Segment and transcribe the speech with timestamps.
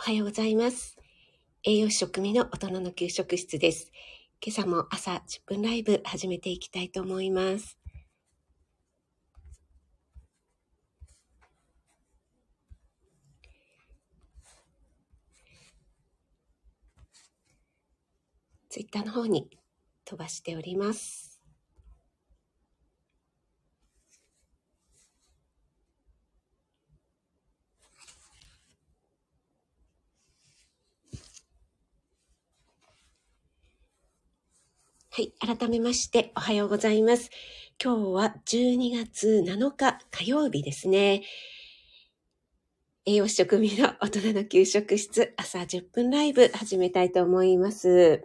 [0.00, 0.96] おはようございます。
[1.62, 3.92] 栄養士食味の大人の給食室です。
[4.42, 7.76] 今朝も朝10分ライブ始めていきたいと思います。
[18.70, 19.50] ツイッターの方に
[20.06, 21.29] 飛ばしております。
[35.20, 35.34] はい。
[35.38, 37.28] 改めまして、おはようございます。
[37.78, 41.24] 今日は12月7日火曜日ですね。
[43.04, 48.24] 栄養士食味の大人の給食室朝10分ライブ始めたいと思います。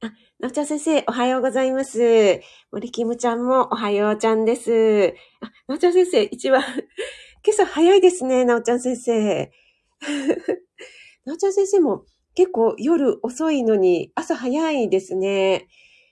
[0.00, 2.40] あ、なおちゃん先生、おはようございます。
[2.72, 5.14] 森キムちゃんもおはようちゃんです。
[5.40, 6.60] あ、なおちゃん先生、一番、
[7.46, 9.52] 今朝早いですね、なおちゃん先生。
[11.24, 15.68] なおちゃん先生も結構夜遅いのに朝早いですね。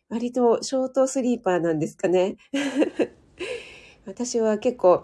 [0.08, 2.36] 割とショートスリーパーなんですかね。
[4.06, 5.02] 私は結構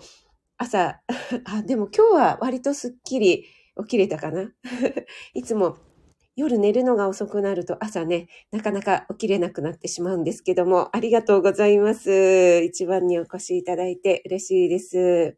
[0.59, 1.01] 朝、
[1.45, 3.45] あ、でも今日は割とすっきり
[3.79, 4.53] 起きれたかな。
[5.35, 5.79] いつも
[6.37, 12.63] 夜寝るのが遅くなると朝ね、なかなか起きれなくなってしまうんですけども、ありがとうございます。
[12.63, 15.37] 一番にお越しいただいて嬉しいです。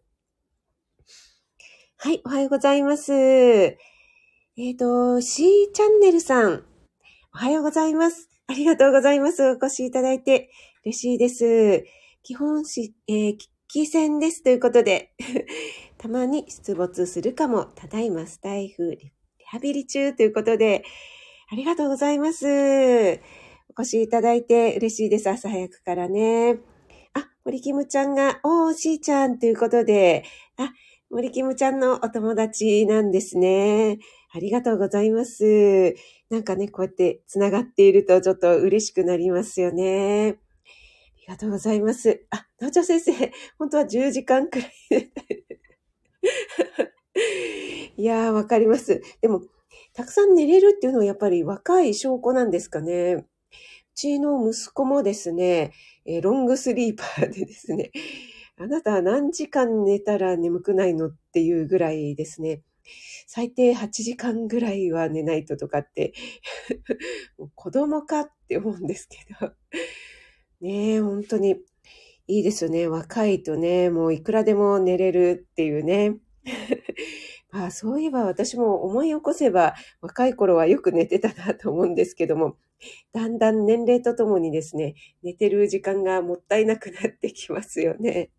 [1.97, 3.13] はい、おはようございます。
[3.13, 3.77] え
[4.73, 6.65] っ、と、C チャンネルさん、
[7.33, 8.32] おはようございます。
[8.47, 9.43] ありがとうございます。
[9.43, 10.51] お越しいただいて
[10.85, 11.85] 嬉しいです。
[12.23, 13.37] 基本し、えー、
[13.69, 15.15] 危戦ですということで、
[15.99, 19.13] たまに出没するかも、ただいまスタイフリ
[19.53, 20.83] ハビリ中ということで、
[21.51, 22.47] ありがとうございます。
[22.47, 25.29] お越しいただいて嬉しいです。
[25.29, 26.59] 朝早くからね。
[27.13, 30.25] あ、森キムちゃんが、おー、しーちゃんということで、
[30.57, 30.73] あ、
[31.11, 33.99] 森キムちゃんのお友達なんですね。
[34.35, 35.95] ありがとうございます。
[36.33, 40.29] なんかね、こうやって繋がっているとちょっと嬉しくなりますよね。
[40.31, 42.25] ありがとうございます。
[42.31, 43.13] あ、なおちゃん先生、
[43.59, 44.73] 本当は10時間くらい
[47.99, 48.03] い。
[48.03, 49.03] やー、わかります。
[49.21, 49.43] でも、
[49.93, 53.13] たくさん寝れるっていうのはやっぱり若い証拠なんですかね。
[53.13, 53.27] う
[53.95, 55.75] ちの息子もですね、
[56.07, 57.91] えロングスリーパーでですね、
[58.57, 62.63] あなたは何時間寝たら眠くないのっていうぐらいですね。
[63.27, 66.13] 最低8時間ぐらいは寝ないととかって、
[67.55, 69.53] 子供かって思うんですけど。
[70.61, 71.57] ねえ、本当に
[72.27, 72.87] いいですよね。
[72.89, 76.19] 若いとね、もういくらでも寝れるっていうね。
[77.51, 82.57] まあそういえば私も思い起こせば若い頃はよく寝てたなと思うんですけども、
[83.13, 88.31] だんだん年齢とともにですね、寝てる時間がもったいなくなってきますよね。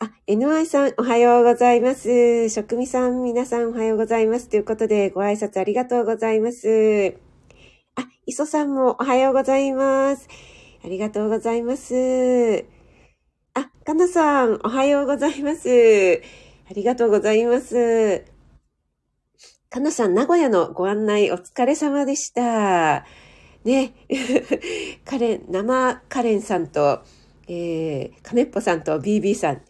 [0.00, 2.50] あ、NY さんおはようございます。
[2.50, 4.48] 職味さん皆さんおはようございます。
[4.48, 7.16] ということでご挨拶ありがとうございます。
[7.94, 10.28] あ、磯さんもおはようございます。
[10.84, 12.64] ありがとうございます。
[13.54, 15.68] あ、かなさんおはようございます。
[16.68, 18.24] ありがとうございます。
[19.70, 23.04] かなさん、名古屋のご案内お疲れ様でした。
[23.64, 23.94] ね、
[25.04, 27.02] カレン、生カレンさんと、
[27.46, 29.62] えー、カメッポさんと BB さん、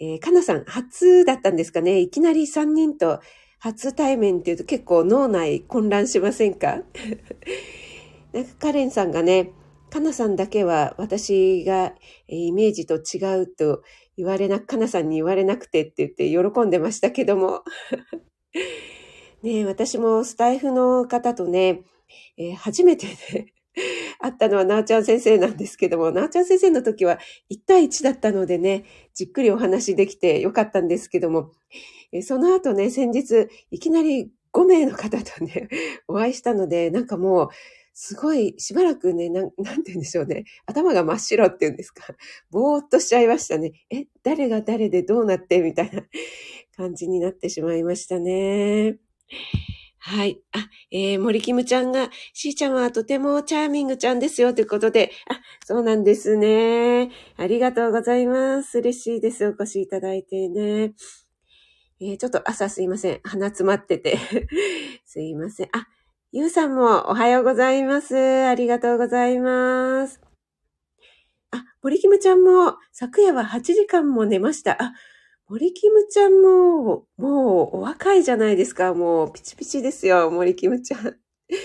[0.00, 3.20] えー、かなさん、初だったんですかねいきなり3人と
[3.58, 6.82] 初対面っていうと結構脳内混乱しませんか？
[8.32, 9.52] なんかカレンさんがね、
[9.90, 11.94] かなさんだけは私が
[12.28, 13.82] イメージと違うと
[14.16, 17.62] 言われなく、かなさんに言われなくてって言って喜んでましたけども。
[19.42, 21.82] ね私もスタイフの方とね、
[22.38, 23.52] えー初めてね、
[24.20, 27.18] 会ったのはなおちゃん先生なんですけども、なおちゃん先生の時は
[27.50, 31.52] 1対1だったのでね、じっくりお話できてよかったんですけども、
[32.22, 35.68] その後ね、先日、いきなり5名の方とね、
[36.08, 37.48] お会いしたので、なんかもう、
[37.94, 40.44] すごい、しばらくね、なん、なんて言うんでしょうね。
[40.66, 42.14] 頭が真っ白っていうんですか。
[42.50, 43.72] ぼーっとしちゃいましたね。
[43.90, 46.02] え、誰が誰でどうなってみたいな
[46.76, 48.98] 感じになってしまいましたね。
[50.02, 50.40] はい。
[50.52, 57.10] あ、えー、森キムちゃんが、しーちゃんはとてもチャーミングちゃんですよということで、あ、そうなんですね。
[57.36, 58.78] ありがとうございます。
[58.78, 59.46] 嬉しいです。
[59.46, 60.94] お越しいただいてね。
[62.00, 63.20] えー、ちょっと朝すいません。
[63.24, 64.18] 鼻詰まってて。
[65.04, 65.68] すいません。
[65.72, 65.86] あ、
[66.32, 68.16] ゆうさんもおはようございます。
[68.16, 70.22] ありがとうございます。
[71.50, 74.82] あ、森キムちゃんも昨夜は8時間も寝ました。
[74.82, 74.94] あ、
[75.50, 78.94] 森キムちゃんも、もうお若いじゃないですか。
[78.94, 81.16] もうピチピチですよ、森キムちゃん。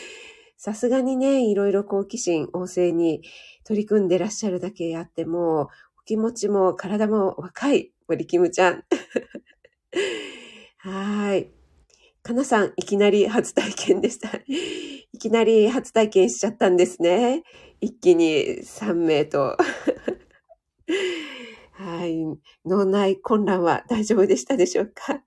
[0.58, 3.22] さすがにね、いろいろ好奇心旺盛に
[3.64, 8.84] 取り組んでらっしゃるだけあって、もお気持ちも体も若い森キムちゃん。
[10.80, 11.52] はい。
[12.24, 14.32] かなさん、いきなり初体験でした。
[14.48, 17.44] いきなり初体験しちゃったんですね。
[17.82, 19.56] 一気に3名と。
[21.78, 22.24] はい。
[22.66, 25.22] 脳内混乱は大丈夫でしたでしょうか？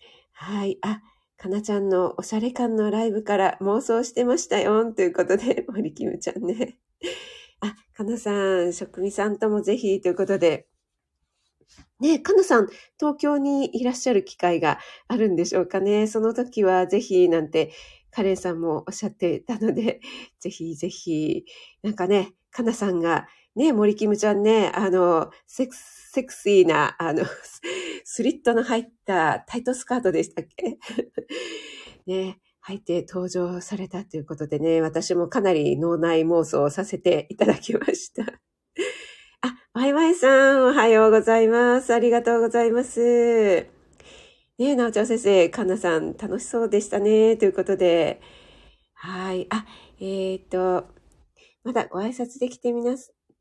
[0.32, 0.78] はい。
[0.82, 1.00] あ、
[1.36, 4.92] かなちゃんのおしゃれ感のライブから妄想してましたよ。
[4.92, 6.78] ということで、 森キムちゃんね。
[7.60, 8.32] あ、かなさ
[8.64, 10.68] ん、職味さんともぜひということで。
[12.00, 12.68] ねかなさん、
[12.98, 14.78] 東京にいらっしゃる機会が
[15.08, 16.06] あるんでしょうかね。
[16.06, 17.72] その時はぜひなんて、
[18.10, 20.00] カレンさんもおっしゃってたので、
[20.40, 21.44] ぜひぜひ、
[21.82, 27.24] なんかね、かなさんが、ね、森キムちゃんね、あの、セクセクシーな、あの、
[28.04, 30.78] スリットの入ったタイトスカートでしたっけ？
[32.06, 38.24] ね、履いて登場されたということでね、私もかなり脳内妄想をさせていただきました。
[39.42, 41.92] あ、ワイワイさん、おはようございます。
[41.92, 43.00] ありがとうございます。
[43.02, 43.68] ね
[44.58, 47.36] え、なおちゃん先生、かなさん、楽しそうでしたね。
[47.36, 48.20] ということで。
[48.94, 49.46] はい。
[49.50, 49.66] あ、
[50.00, 50.86] えっ、と、
[51.64, 52.96] まだご挨拶できてみな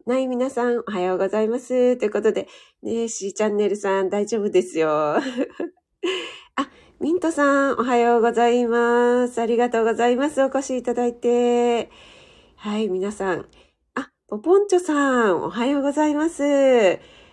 [0.06, 1.98] ない皆さん、おはようございます。
[1.98, 2.48] ということで、
[2.82, 4.90] ねえ、C チャンネルさん、大丈夫ですよ。
[5.20, 5.22] あ、
[7.00, 9.40] ミントさん、おはようございます。
[9.40, 10.42] ありがとうございます。
[10.42, 11.92] お越しいただいて。
[12.56, 13.46] はい、皆さん。
[13.94, 16.44] あ、ポポンチョさん、おはようございます。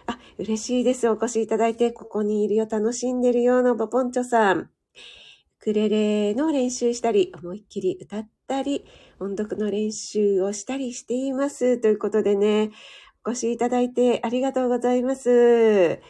[0.06, 1.08] あ、嬉しいです。
[1.08, 4.58] お越しいただいて、ここにいるよ、楽しんでるようなポポンチョさん。
[4.58, 4.68] ウ
[5.58, 8.84] クレレの練習したり、思いっきり歌ったり、
[9.20, 11.78] 音読の練習をしたりしています。
[11.78, 12.70] ということでね、
[13.24, 16.00] お越しいただいてありがとうございます。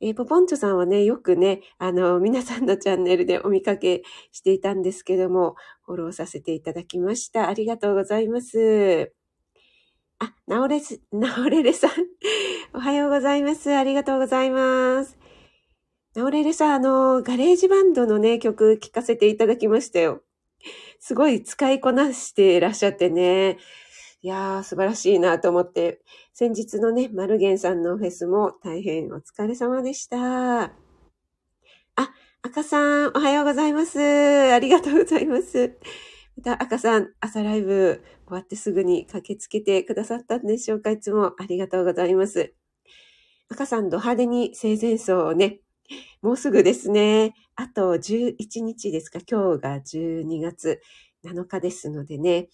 [0.00, 5.56] えー、ポポンチョさんはね、よくね、あの、皆さんのチャンネルでお見かけしていたんですけども、
[5.86, 7.48] フォローさせていただきました。
[7.48, 9.14] ありがとうございます。
[10.18, 11.90] あ、なおれす、 なおれれさん。
[12.74, 13.74] おはようございます。
[13.74, 15.16] ありがとうございます。
[16.14, 20.22] なおれれさん、あの、ガレージバンドのね、曲聴かせていただきましたよ。
[21.00, 23.58] すごい使いこなしていらっしゃってね。
[24.22, 26.00] いやー、素晴らしいなと思って、
[26.32, 30.64] 先日のね、マルゲンさんのフェスも大変お疲れ様でした。
[30.64, 30.70] あ、
[32.42, 33.98] 赤さん、おはようございます。
[34.00, 35.78] ありがとうございます。
[36.36, 40.90] また、赤さん、朝ライブ終わってすぐに駆けつけてくださったんでしょうか？
[40.90, 42.52] いつもありがとうございます。
[43.48, 45.60] 赤さん、ド派手に生前葬をね、
[46.22, 47.34] もうすぐですね。
[47.54, 49.20] あと11日ですか。
[49.30, 50.80] 今日が12月
[51.24, 52.48] 7日ですのでね。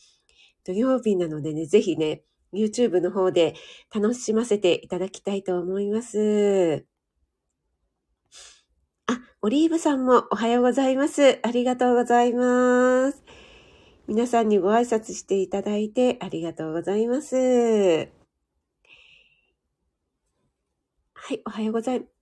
[0.64, 3.54] 土曜日なのでね、ぜひね、YouTube の方で
[3.94, 6.86] 楽しませていただきたいと思います。
[9.06, 11.40] あ、オリーブさんもおはようございます。
[11.42, 13.22] ありがとうございます。
[14.06, 17.36] 皆さんにご挨拶していただいてありがとうございます。
[21.14, 22.12] はい、おはようございます。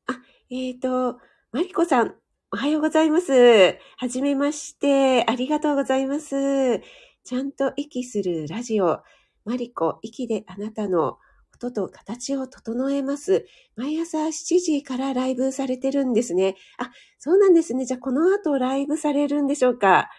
[0.53, 1.21] えっ、ー、と、
[1.53, 2.13] マリコさん、
[2.51, 3.79] おはようございます。
[3.97, 6.81] はじめまして、ありがとうございます。
[7.23, 8.99] ちゃんと息するラジオ、
[9.45, 11.19] マリコ、息であなたの
[11.55, 13.47] 音と形を整えます。
[13.77, 16.57] 毎朝7時からライブされてるんですね。
[16.79, 17.85] あ、そうなんですね。
[17.85, 20.11] じゃあこの後ライブされるんでしょうか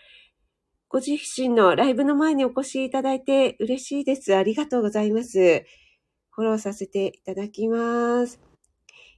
[0.87, 4.33] ご自身のライブの前にお越しいただいて嬉しいです。
[4.33, 5.65] ありがとうございます。
[6.29, 8.50] フォローさせていただきます。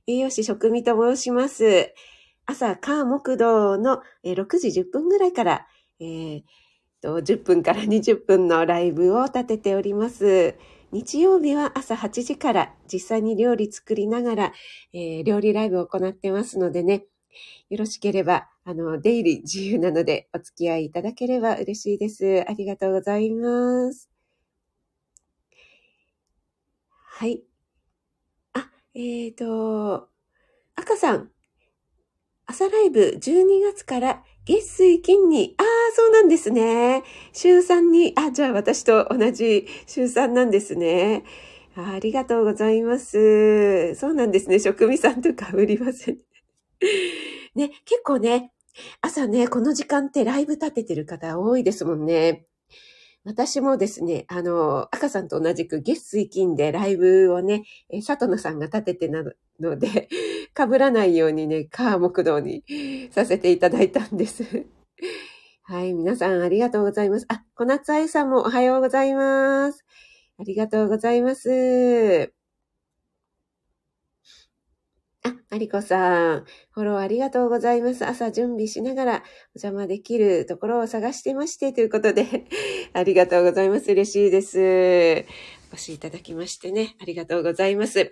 [0.08, 1.94] 栄養士食味と申します。
[2.46, 5.68] 朝、火木道の6時10分ぐらいから、
[6.00, 6.44] えー、
[7.02, 10.56] と10分から 20分のライブを立てております。
[10.92, 14.54] 日曜日は朝8時から実際に料理作りながら、
[14.94, 17.06] えー、料理ライブを行ってますのでね、
[17.70, 22.44] よろしければ、あの、出入り自由なのでお付き合いいただければ嬉しいです。
[22.48, 24.10] ありがとうございます。
[26.90, 27.53] はい。
[28.96, 30.08] えっ、ー、と、
[30.76, 31.32] 赤さん、
[32.46, 37.04] 朝ライブ12月から月水金に、ああ、そうなんですね。
[37.32, 41.24] 週3に、あ、じゃあ私と同じ週3なんですね。
[41.76, 43.96] ありがとうございます。
[43.96, 44.60] そうなんですね。
[44.60, 46.20] 職味さんとかぶりません。
[47.56, 48.52] ね、結構ね、
[49.02, 52.46] 朝ね、この時間ってライブ立ててる方多いですもんね。
[53.26, 57.64] 私もですね、あの、赤さんと同じく月水金でライブをね、
[58.06, 59.24] 佐藤野さんが立ててな
[59.60, 60.10] ので、
[60.56, 62.64] 被らないようにね、カー木道に
[63.12, 64.44] させていただいたんです。
[65.64, 67.26] はい、皆さんありがとうございます。
[67.30, 69.86] あ、小夏愛さんもおはようございます。
[70.38, 72.43] ありがとうございます。
[75.26, 78.06] あ、マリコさん、フォローありがとうございます。
[78.06, 79.16] 朝準備しながらお
[79.60, 82.46] 邪魔できるところを探してまして、ということで、
[82.92, 83.90] ありがとうございます。
[83.92, 85.26] 嬉しいです。
[85.72, 88.12] お越しいただきましてね、ありがとうございます。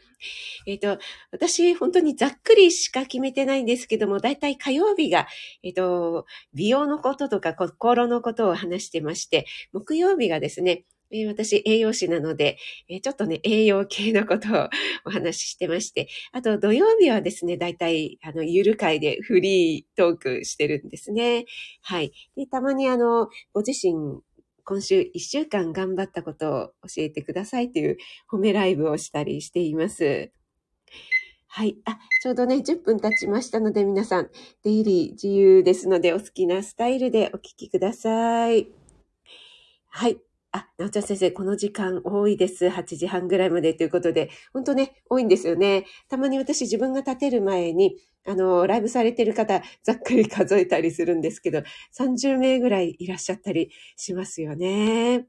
[0.65, 1.01] えっ、ー、と、
[1.31, 5.27] 私、本当にざっくりしか決めてないんですけども、だいたい火曜日が、
[5.63, 14.69] えっ、ー、と、美容のこととか心のことを話してまして、木曜日がですね、え私、栄養士なので、えちょっとね、栄養系のことを
[15.05, 21.45] お話ししてまして、あと土曜日はですね、だいたい、あの、ゆる会でフリートークしてるんですね。
[21.81, 22.11] はい。
[22.35, 24.21] で、たまにあの、ご自身、
[24.63, 27.97] 今週一週間頑張ったことを教えてくださいという
[28.31, 30.31] 褒めライブをしたりしています。
[31.47, 31.75] はい。
[31.83, 34.29] あ、ちょうどね、10分経ちましたので皆さん、
[34.63, 38.69] 出入り自由ですのでお好きなスタイルでお聞きください。
[39.89, 40.30] はい。
[40.53, 42.67] あ、なおちゃん先生、この時間多いです。
[42.67, 45.85] 8時半ぐらいまでということで、本当ね、多いんですよね。
[46.09, 47.95] たまに私自分が立てる前に、
[48.27, 51.63] あの、ライブされてる方、ざっくり数えたりするんですけど、
[51.97, 55.25] 30名ぐらいいらっしゃったりしますよね。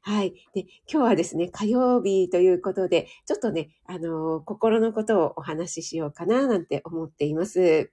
[0.00, 0.32] はい。
[0.54, 7.92] で、今日はですね、火曜日ということで、ちょっとね、あの、心のことをお話ししようかな、なんて思っています。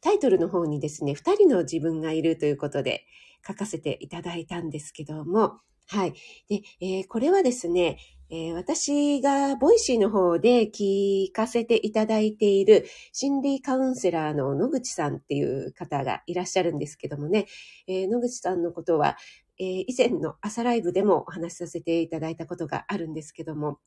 [0.00, 3.04] タイトルの方にですね、二人の自分がいるということで、
[3.46, 6.14] 書かせていただいたんですけども、はい。
[6.48, 7.98] で、えー、これはですね、
[8.30, 17.46] えー、私が Voicy の方で聞かせていただいている心理カウンセラーの野口さんっていう方がいらっしゃるんですけどもね、
[17.86, 19.18] えー、野口さんのことは、
[19.58, 23.78] えー、以前の朝ライブでもお話しさせていただいたことがあるんですけども、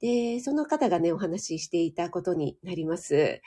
[0.00, 3.40] で、その方がね、お話ししていたことになります。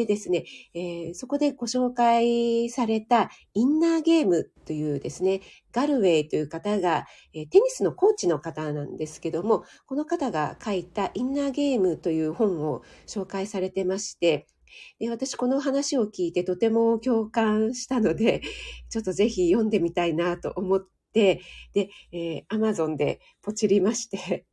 [0.00, 5.40] でですね、えー、そこでご紹介されたインナーゲームというですね、
[5.72, 14.46] ガルウェイという方が、え、テニスのコーチの方なんですけども、この方が書いたインナーゲームという本を紹介されてまして、
[14.98, 18.40] で私この話を聞いてとても共感したので、
[18.88, 21.42] ちょっとぜひ読んでみたいなと思って、
[21.74, 24.46] で、えー、Amazon でポチりまして、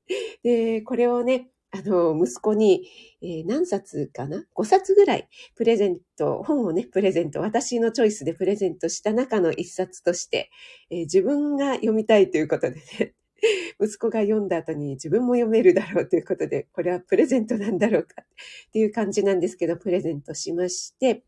[0.44, 2.88] で、これをね、あの、息子に、
[3.22, 10.50] えー、何冊かな ?5 冊ぐらいプレゼント、本をね、プレゼント、私のチョイスでプレゼントした中の一冊として、
[10.89, 13.13] えー、自分が読みたいということでね、
[13.79, 21.24] 息子が読んだ後に自分も読めるだろうということで、これはプレゼントなんだろうかっていう感じなんですけど、プレゼントしまして、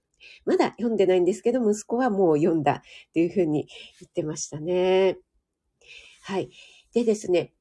[0.46, 3.68] まだ読んでないんですけど、息子はもう読んだっていうふうに
[4.00, 5.18] 言ってましたね。
[6.24, 6.50] はい。
[6.94, 7.53] でですね、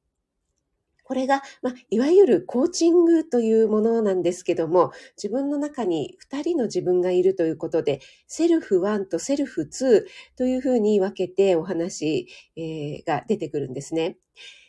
[1.09, 10.03] これが、まあ、いわゆるコーチングというものなんですけども、自分の中に2人の自分がいるということで、セルフ1とセルフ2
[10.37, 14.17] というふうに分けてお話、えー、が出てくるんですね。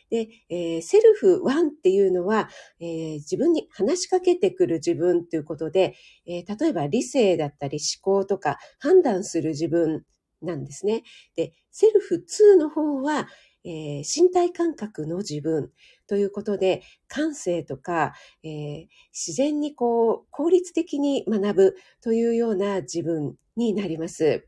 [0.09, 5.95] で、えー、セルフ1っていうのは、えー、自分に話しかけてくる自分ということで、
[6.25, 10.05] えー、例えば理性だったり思考とか判断する自分
[10.41, 11.03] なんですね。
[11.35, 13.27] で、セルフ2の方は、
[13.63, 15.71] え身体感覚の自分
[16.07, 18.13] ということで、感性とか、
[18.43, 24.47] えー、自然にこう、効率的に学ぶというような自分になります。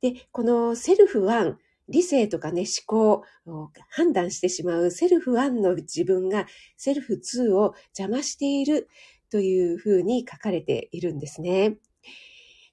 [0.00, 1.58] で、このセルフワン、
[1.88, 6.46] 理性とかね、思考を判断してしまうセルフワンの自分が
[6.76, 8.88] セルフ2を邪魔している
[9.30, 11.78] というふうに書かれているんですね。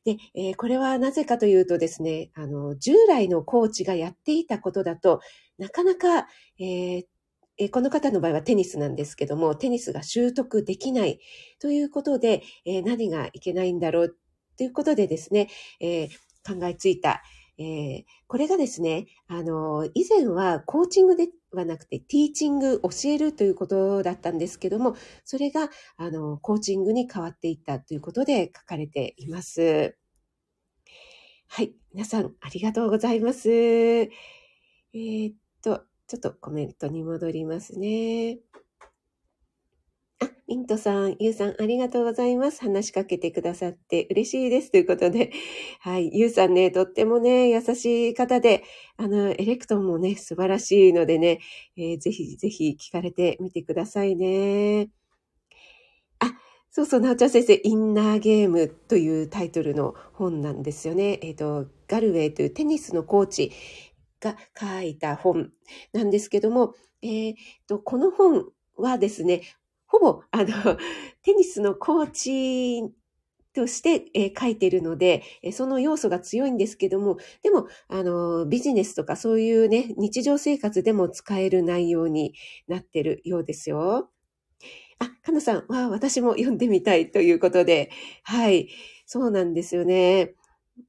[0.07, 5.19] で、えー、これはなぜかというとですね、あの、従来のコーチがやっていたことだと、
[5.57, 11.19] なかなか、えー、この方の場合はテニスなんですけども、テニスが習得できない
[11.59, 14.17] ということで、え何がいけないんだろう
[14.55, 15.49] ということでですね、
[15.81, 16.07] え
[16.47, 17.21] 考えついた、
[17.59, 24.95] えー、これがですね、あの、以前はコーチングではなくて、ティーチング、教えるということだったんですけども、
[25.25, 29.97] それが、あの、コーチングに変わっていったということで書かれています。
[31.47, 31.73] はい。
[31.93, 33.49] 皆さん、ありがとうございます。
[33.49, 38.39] えー、っと、ちょっとコメントに戻りますね。
[40.47, 42.61] ミントさん、ユウさん、ありがとうございます。
[42.61, 44.71] 話しかけてくださって嬉しいです。
[44.71, 45.31] ということで、
[45.81, 48.63] はい、ユウさんね、とってもね、優しい方で、
[48.95, 51.39] あの、エレクトンもね、素晴らしいのでね、
[51.75, 54.89] えー、ぜひぜひ聞かれてみてくださいね。
[56.19, 56.31] あ、
[56.69, 61.19] そうそう、なおちゃん先生、インナーゲームというタイトルの本なんですよね。
[61.23, 63.51] えっ、ー、と、ガルウェイというテニスのコーチ、
[64.19, 65.51] が書いた本
[65.93, 67.35] なんですけども、えー、
[67.67, 69.41] と、この本はですね、
[69.99, 70.45] ほぼ、あの、
[71.23, 72.93] テニスのコーチ
[73.53, 82.35] として、えー、書いてるので、え、その要素が強いんですけども、でも、あの、ビジネスとかそういうね、日常生活でも使える内容に
[82.67, 84.11] なってるようですよ。
[84.99, 87.91] あ、かなさんは私も読んでみたいということで、
[88.23, 88.69] はい、
[89.05, 90.33] そうなんですよね。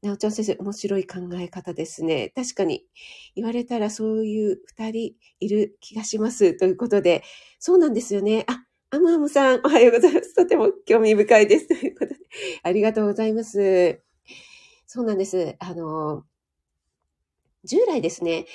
[0.03, 2.31] なおちゃん先生、面白い考え方ですね。
[2.35, 2.85] 確かに、
[3.35, 6.55] 言われたらそういう二人いる気がします。
[6.55, 7.23] ということで、
[7.59, 8.45] そうなんですよね。
[8.49, 10.35] あ、アムアムさん、おはようございます。
[10.35, 11.69] とても興味深いです。
[11.69, 12.17] ということで、
[12.63, 14.01] ありがとうございます。
[14.87, 15.57] そうなんです。
[15.59, 16.25] あの、
[17.65, 18.47] 従来ですね、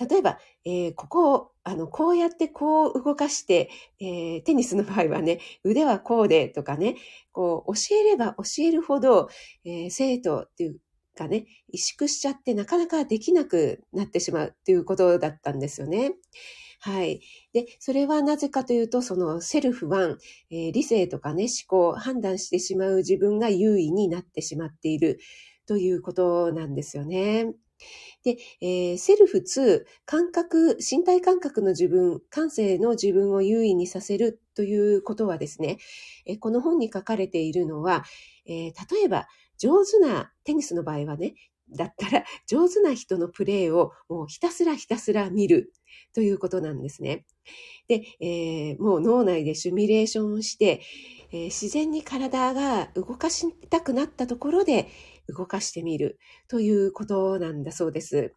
[0.00, 3.68] 例えば、えー、ここを、あの、こうやってこう動かして、
[4.00, 6.96] えー、テニスの場合はね、腕はこうでとかね、
[7.30, 9.28] こう、教えれば教えるほど、
[9.66, 10.78] えー、生徒っていう
[11.14, 11.44] かね、
[11.74, 16.14] 萎縮しちゃってなかなかできなくなってしまうっていうことだったんですよね。
[16.84, 17.20] はい。
[17.52, 20.18] で、それはなぜかというと、そのセルフワン、
[20.50, 25.20] えー、理性とかね、思考、判断してしまう自分が優位になってしまっている
[25.68, 27.54] ということなんですよね。
[28.24, 35.78] で、えー、セルフ2、感覚、身体感覚の自分、感性の自分を優位にさせるということはですね、
[36.26, 38.02] えー、この本に書かれているのは、
[38.44, 41.34] えー、例えば、上手な、テニスの場合はね、
[41.76, 45.72] だったら、上手な人のプレーをもうひたすらひたすら見る。
[46.14, 47.24] ということなんですね。
[47.88, 50.82] で、えー、もう脳内でシミュレーションをして、
[51.32, 54.88] えー、自然に体が動かしたくなったところで
[55.28, 58.34] 動かしてみるということなんだそうです。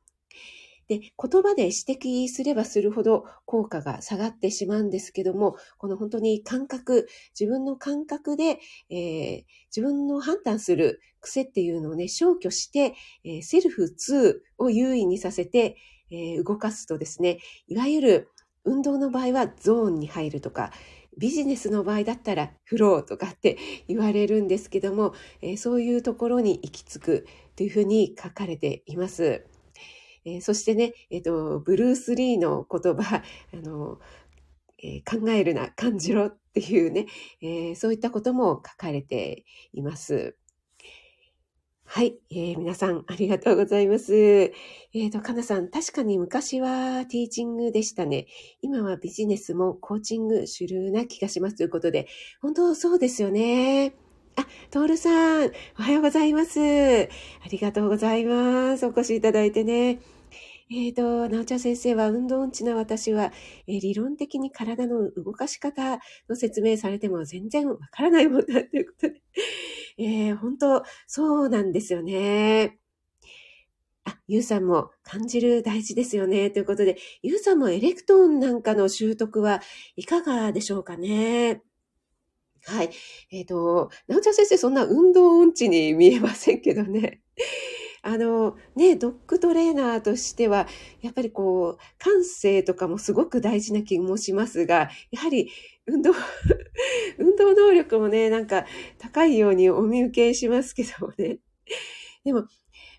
[0.87, 7.07] で、言葉で指摘すればするほど効果が下がってしまうんですけども、この本当に感覚、
[7.39, 9.43] 自分の感覚で、えー、
[9.75, 15.77] 自分の判断する癖っていうのをね、消去して、えー、セルフ2を優位にさせて、
[16.11, 18.29] えー、動かすとですね、いわゆる
[18.63, 20.71] 運動の場合はゾーンに入るとか、
[21.17, 29.45] ビジネスの場合だったらフローとかって言われるんですけども、えー、そういうところに行き着くというふうに書かれています。
[30.25, 33.99] えー、そしてね、えっ、と、ブルース・リーの言葉、 あの、
[34.79, 37.05] え考えるな、感じろっていうね、
[37.41, 40.35] えそういったことも書かれています。
[41.87, 44.15] はい、えー、皆さんありがとうございます。
[44.93, 48.25] えっ、と、かなさん、確かに昔はティーチングでしたね。
[48.61, 52.07] 今はビジネスもコーチング主流な気がしますということで、
[52.41, 53.93] 本当そうですよね。
[54.35, 56.59] あ、トールさん、おはようございます。
[56.59, 57.07] あ
[57.49, 58.85] りがとうございます。
[58.85, 60.14] お越しいただいてね。
[60.71, 63.31] えっ、ー、と、なおちゃん先生は運動音痴な私は、
[63.67, 69.21] えー、理論的に体の動かし方の説明されても全然わからないもんだということで、
[69.99, 72.79] えー、本当そうなんですよね。
[74.05, 76.49] あ、ゆうさんも感じる大事ですよね。
[76.49, 79.61] ということで、ゆうさんもエレクトーンなんかの習得は
[79.95, 81.61] いかがでしょうかね。
[82.63, 82.89] はい。
[83.31, 87.21] えっ、ー、と、なおちゃん先生、そんな運動音痴に見えませんけどね。
[88.07, 90.67] あの、ね、ドッグトレーナーとしては、
[91.01, 95.49] やっぱりこう、感性とかもすごく大事な気もしますが、やはり
[95.87, 96.11] 運動
[97.17, 98.67] 運動能力もね、なんか
[98.99, 101.39] 高いようにお見受けしますけどもね。
[102.23, 102.45] でも、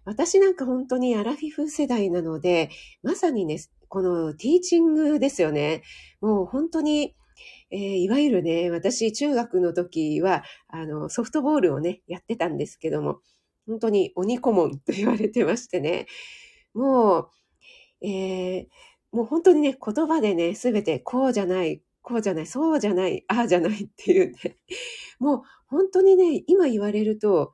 [0.05, 2.71] 私なんか本当にアラフィフ世代なので、
[3.05, 5.85] まさにね、このティーチングですよね。
[6.21, 7.15] もう本当に、
[7.71, 13.21] えー、いわゆるね、私中学の時は、あの、ソフトボールをね、やってたんですけども、
[13.67, 16.07] 本当に鬼顧問と言われてましてね、
[16.75, 18.67] もう、えー、
[19.13, 24.57] もう本当にね、言葉でね、すべてこうじゃない、こうじゃない、そうじゃない、ああじゃないっていうね、
[25.19, 27.53] もう本当にね、今言われると、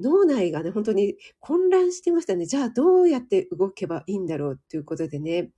[0.00, 2.46] 脳内がね、本当に混乱してましたね。
[2.46, 5.50] じゃあどうやって動けばいいんだろうっていうことでね。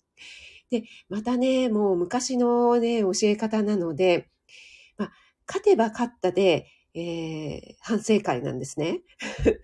[0.71, 4.29] で、またね、もう昔のね、教え方なので、
[4.99, 5.13] まあ、
[5.47, 6.67] 勝てば勝ったで、
[6.99, 9.03] えー、反省会なんですね。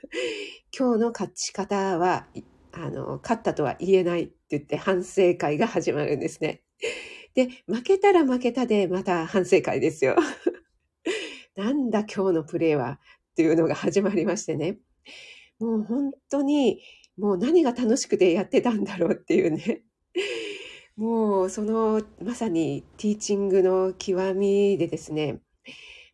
[0.77, 2.27] 今日の勝ち方は、
[2.73, 6.63] あの、勝ったとは言えないって言って反省会が始まるんですね。
[7.35, 10.15] で、負けたら負けたでまた反省会ですよ。
[11.57, 14.79] なんだ今日のプレーはっていうのが始まりましてね。
[15.59, 16.83] もう本当に、
[17.17, 19.85] もう何が楽しくてやってたんだろうっていうね。
[20.97, 25.41] もうそのまさにティーチングの極みでですね、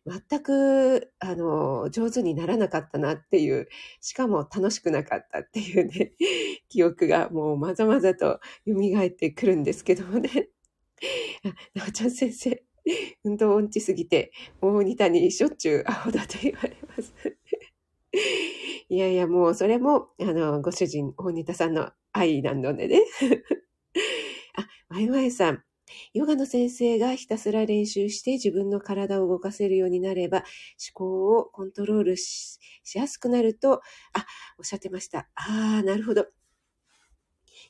[0.05, 3.67] 全く、あの、上手にならなかったなっていう、
[4.01, 6.13] しかも楽しくなかったっていうね、
[6.69, 8.73] 記憶がもうまざまざと蘇
[9.05, 10.49] ってくるんですけどもね。
[11.43, 12.63] あ、なおちゃん先生、
[13.23, 14.31] 運動音痴すぎて、
[14.61, 17.13] 大仁田にしょっちゅうアホだと言われます。
[18.89, 23.01] いやいや、もうそれも、あの、ご主人、大仁田さんの愛なのでね。
[24.55, 25.63] あ、ワイワイさん、
[26.13, 30.45] ヨガの先生がひたすら練習して自分の体を動かせるようになれば、思
[30.93, 32.59] 考をコントロールし
[32.95, 33.81] やすくなると、
[34.13, 34.25] あ、
[34.57, 35.29] おっしゃってました。
[35.35, 36.27] ああ、なるほど。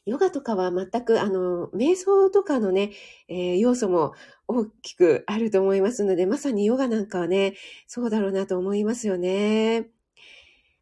[0.06, 2.92] ヨガとかは全く、あの、瞑想とかのね、
[3.28, 4.14] えー、要素も
[4.48, 7.56] 大きくあると思いますので、まさにヨガなんかはね、
[7.88, 9.99] そうだろうなと思いますよね。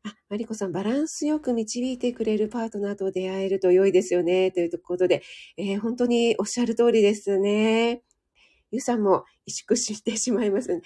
[0.04, 4.52] あ、マリコさん、バランスよく導いてくれるパートナーと出会えると良いですよね。
[4.52, 5.24] ということで、
[5.58, 8.04] えー、本当におっしゃる通りですね。
[8.72, 10.82] ゆさんも萎縮してしまいますね。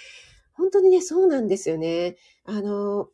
[0.54, 2.18] 本当にね、そうなんですよね。
[2.46, 3.10] あの、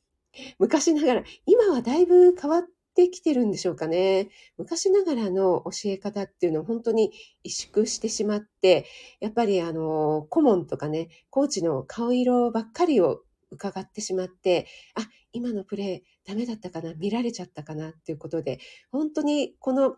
[0.60, 2.64] 昔ながら、今はだいぶ変わっ
[2.96, 4.30] てきてるんでしょうかね。
[4.58, 7.12] 昔ながらの教え方っていうのを本当に
[7.46, 8.86] 萎縮してしまって、
[9.20, 15.08] やっぱりあの、顧問とかね、コーチの顔色ばっかりを伺ってしまって、あ、
[15.38, 16.94] 今のプレーダメだったかな？
[16.96, 17.90] 見られちゃったかな？
[17.90, 18.60] っていうことで、
[18.92, 19.96] 本当にこの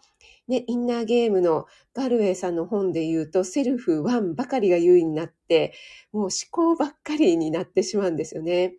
[0.47, 5.73] ね、インナーゲームのガルウェイさんの本で言うと、セルフ1ばかりが優位になって、
[6.11, 8.75] もう思考ばっかりになってしまうんですよね。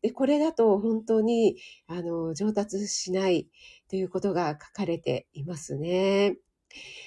[0.00, 3.48] で、これだと本当に、あの、上達しない
[3.90, 6.36] ということが書かれていますね。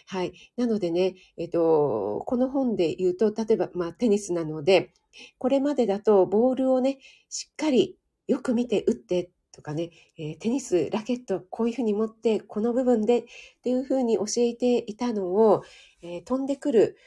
[0.07, 0.33] はい。
[0.57, 4.91] なのでね、えっと、この本で言うと、例えば、まあ、テニスなので、
[5.37, 7.97] これまでだとボールをね、しっかり
[8.31, 13.23] よく見て打ってとかね、えー、テニス、ラケット、こういうふうに持って、この部分でっ
[13.61, 15.63] ていうふうに教えていたのを、
[16.01, 16.97] えー、飛んでくる、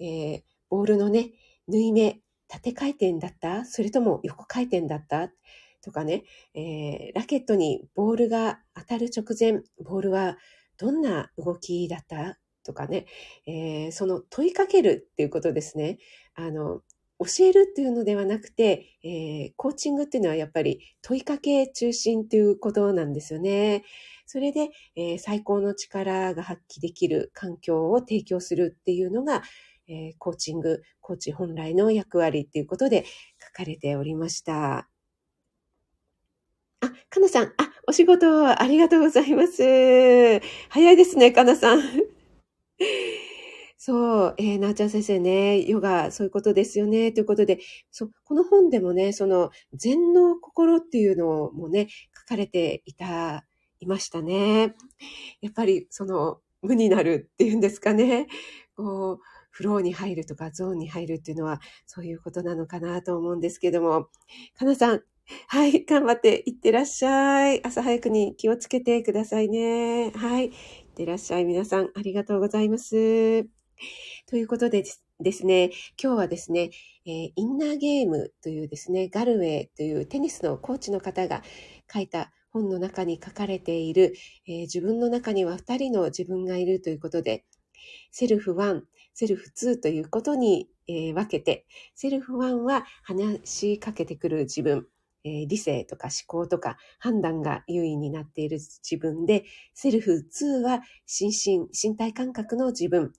[0.00, 1.30] えー、ボールのね、
[1.68, 2.18] 縫い目、
[2.48, 3.64] 縦回転だった？
[3.64, 5.30] それとも横回転だった？
[5.80, 10.36] とかね、えー、ラケットにボールが当たる直前、ボールは
[10.78, 12.38] どんな動きだった？
[12.64, 13.06] とかね、
[13.46, 15.98] えー、その問いかけるっていうことですね。
[16.34, 16.82] あの、
[17.24, 23.84] 教えるっていうのではなくて、えー、コーチングっていうのはやっぱり問いかけ中心っていうことなんですよね。
[24.26, 29.42] それで、えー、最高の力が発揮できる環境を提供するっていうのが、
[29.88, 33.04] えー、コーチング、コーチ本来の役割っていうことで
[33.40, 34.88] 書かれておりました。
[36.80, 39.62] あ、かなさん、あ、お仕事ありがとうございます。
[40.68, 41.80] 早いですね、かなさん。
[43.84, 47.58] そう、えー、なーちゃん先生ね、ヨガ、そういうことですよね、ということで、
[47.90, 53.44] そう、この本でもね、その、禅の心っていうのもね、書かれていた、
[53.80, 54.76] いましたね。
[55.40, 58.28] やっぱり、その、無になるっていうんですかね。
[58.76, 59.18] こう、
[59.50, 64.10] フローに入るとかゾーンに入るっていうのはそういうことなのかなと思うんですけども、
[64.56, 65.02] かなさん、
[65.48, 67.60] はい、頑張っていってらっしゃい。
[67.66, 70.12] 朝早くに気をつけてくださいね。
[70.12, 70.52] はい、いっ
[70.94, 71.44] てらっしゃい。
[71.44, 73.61] 皆さん、ありがとうございます。
[74.26, 74.84] ということで
[75.20, 75.70] ですね、
[76.02, 76.70] 今日はですね、
[77.04, 81.42] えー、インナーゲームというですね、ガルウェイというテニスのコーチの方が
[81.92, 84.14] 書いた本の中に書かれている、
[84.46, 87.44] えー、自分の中には2人の自分がいるということで、
[88.10, 88.82] セルフ1、
[89.14, 94.86] セルフ2ということに、えー、分けて、セルフ1は話しかけてくる自分、
[95.24, 103.12] えー、理性とか思考とか判断が優位になっている自分で、セルフ2は心身、身体感覚の自分、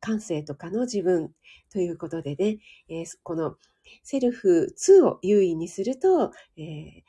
[0.00, 1.32] 感性とかの自分
[1.72, 3.56] ということでね、えー、この
[4.02, 7.02] セルフ2を優位にすると、えー、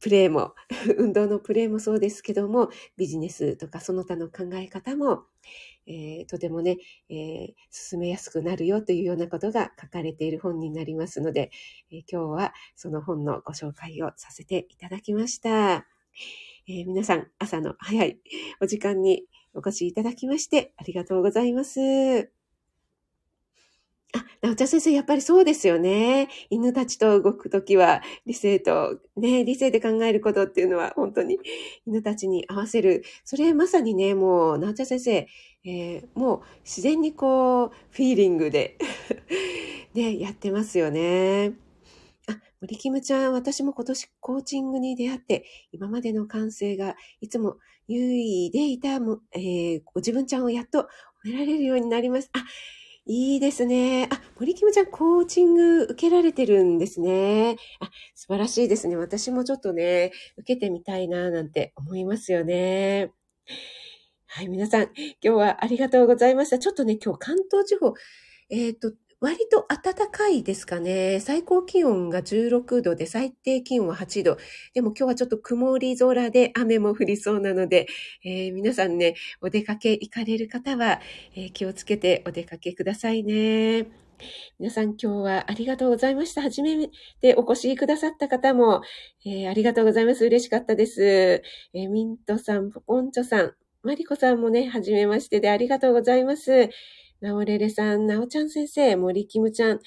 [0.00, 0.54] プレーも、
[0.96, 5.24] 運動のプレーもそうですけども、ビジネスとかその他の考え方も、
[5.86, 11.50] えー、とてもね、えー、進めやすくなるよというようなことが書かれている本になりますので、
[11.90, 15.86] えー、今日はその本のご紹介をさせていただきました。
[16.66, 18.20] え皆さん、朝の早い
[18.60, 22.30] お時間にお越しいただきましてありがとうございます。
[24.12, 26.28] あ、なおちゃん先生、やっぱりそうですよね。
[26.50, 31.38] 犬たちと動くときは、理性と、ね、理性で考えることっていうのは、本当に
[31.86, 33.04] 犬たちに合わせる。
[33.24, 35.28] それまさにね、もう、なおちゃん先生、
[35.64, 38.78] えー、もう自然にこう、フィーリングで
[39.94, 41.69] ね、やってますよね。
[42.60, 47.56] 森キムちゃん、私も今年コーチングに出会って、今までの感性がいつも
[47.88, 50.86] 優位でいたも、えー、ご自分ちゃんをやっと褒
[51.24, 52.28] められるようになります。
[52.34, 52.44] あ、
[53.06, 54.10] いいですね。
[54.12, 57.56] あ、森キムちゃん、コーチング受けられてるんですね。
[57.80, 58.96] あ、素晴らしいですね。
[58.96, 63.10] 私もちょっとね、受けてみたいな、なんて思いますよね。
[64.26, 66.58] はい、皆さん、今日はありがとうございました。
[66.58, 67.94] ちょっとね、今日関東地方、
[68.50, 71.20] えっ、ー、と、割と暖かいですかね。
[71.20, 74.38] 最高気温が16度で最低気温は8度。
[74.72, 77.86] でも今日はちょっと曇り空で雨も降りそうなので、
[78.24, 81.00] えー、皆さんね、お出かけ行かれる方は、
[81.36, 83.88] えー、気をつけてお出かけくださいね。
[84.58, 86.40] 皆さん今日はありがとうございました。
[86.40, 86.88] はじめ
[87.20, 88.80] てお越しくださった方も、
[89.26, 90.24] えー、ありがとうございます。
[90.24, 91.42] 嬉しかったです。
[91.74, 93.52] え、ミントさん、ポコンチョさん、
[93.82, 96.70] マリコさんもね、はじめましてでありがとうございます。
[97.20, 99.80] なおれれさん、なおちゃん先生、森キムちゃん、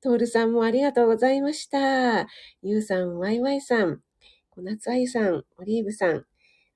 [0.00, 2.26] トールさんもありがとうございました。
[2.62, 4.00] ゆうさん、ワイワイさん、
[4.50, 6.24] 小夏あゆさん、オリーブさん、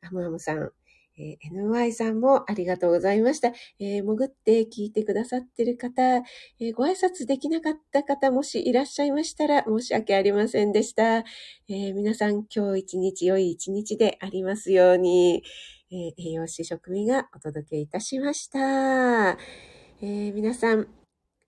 [0.02, 0.70] アムアムさん、
[1.18, 3.48] えー、NY さんもありがとうございました。
[3.78, 11.24] えー、潜って聞いてくださってる方、えー、ご挨拶できなかった方、もしいらっしゃいましたら申し訳ありませんでした。
[11.68, 15.42] え皆さん今日一日良い一日でありますように、
[15.90, 19.81] え栄養士食味がお届けいたしました。
[20.04, 20.88] え皆さん、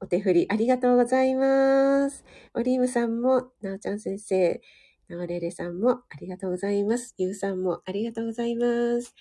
[0.01, 2.25] お手振りありがとうございます。
[2.55, 4.61] オリーブさんも、なおちゃん先生、
[5.09, 7.17] なおれれさんもありがとうございます。
[7.19, 9.13] ゆうさんもありがとうございます。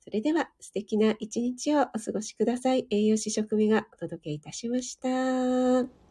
[0.00, 2.86] それでは素敵な一日をお過ごしください。
[2.88, 6.07] 栄養士食味がお届けいたしました。